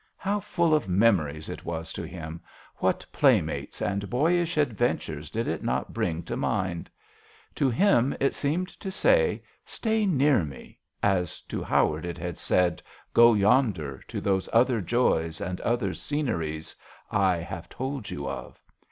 How 0.17 0.39
full 0.39 0.73
of 0.73 0.89
memories 0.89 1.47
it 1.47 1.63
was 1.63 1.93
to 1.93 2.01
him! 2.01 2.41
what 2.77 3.05
playmates 3.11 3.83
and 3.83 4.09
boyish 4.09 4.57
adventures 4.57 5.29
did 5.29 5.47
it 5.47 5.61
not 5.63 5.93
bring 5.93 6.23
to 6.23 6.35
mind! 6.35 6.89
To 7.53 7.69
him 7.69 8.17
it 8.19 8.33
seemed 8.33 8.67
to 8.79 8.89
say," 8.89 9.43
Stay 9.77 10.07
near 10.07 10.39
to 10.39 10.45
me," 10.45 10.79
as 11.03 11.39
to 11.41 11.61
Howard 11.61 12.03
it 12.07 12.17
had 12.17 12.39
said," 12.39 12.81
Go 13.13 13.35
yonder, 13.35 14.01
to 14.07 14.19
those 14.19 14.49
other 14.51 14.81
joys 14.81 15.39
and 15.39 15.61
other 15.61 15.93
sceneries 15.93 16.75
I 17.11 17.37
have 17.37 17.69
told 17.69 18.09
you 18.09 18.27
of." 18.27 18.59